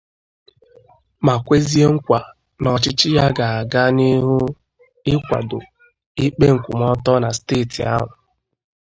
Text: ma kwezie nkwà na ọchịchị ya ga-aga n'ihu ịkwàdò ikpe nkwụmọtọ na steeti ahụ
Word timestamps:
ma 1.25 1.35
kwezie 1.45 1.85
nkwà 1.93 2.19
na 2.61 2.67
ọchịchị 2.75 3.07
ya 3.17 3.25
ga-aga 3.37 3.83
n'ihu 3.95 4.35
ịkwàdò 5.13 5.59
ikpe 6.25 6.45
nkwụmọtọ 6.55 7.13
na 7.23 7.29
steeti 7.37 7.81
ahụ 7.95 8.11